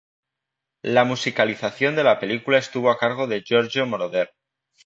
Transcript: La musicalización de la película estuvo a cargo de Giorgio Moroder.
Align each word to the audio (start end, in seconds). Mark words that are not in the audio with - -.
La 0.81 1.03
musicalización 1.05 1.95
de 1.95 2.03
la 2.03 2.17
película 2.19 2.57
estuvo 2.57 2.89
a 2.89 2.97
cargo 2.97 3.27
de 3.27 3.43
Giorgio 3.43 3.85
Moroder. 3.85 4.31